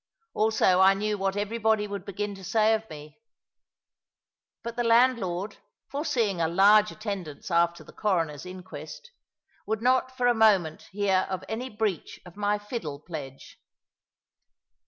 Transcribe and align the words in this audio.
Also 0.33 0.79
I 0.79 0.95
knew 0.95 1.15
what 1.19 1.37
everybody 1.37 1.85
would 1.87 2.05
begin 2.05 2.33
to 2.33 2.43
say 2.43 2.73
of 2.73 2.89
me; 2.89 3.21
but 4.63 4.75
the 4.75 4.83
landlord, 4.83 5.57
foreseeing 5.91 6.41
a 6.41 6.47
large 6.47 6.89
attendance 6.89 7.51
after 7.51 7.83
the 7.83 7.93
Coroner's 7.93 8.43
inquest, 8.43 9.11
would 9.67 9.83
not 9.83 10.17
for 10.17 10.25
a 10.25 10.33
moment 10.33 10.87
hear 10.91 11.27
of 11.29 11.43
any 11.47 11.69
breach 11.69 12.19
of 12.25 12.35
my 12.35 12.57
fiddle 12.57 12.99
pledge. 12.99 13.59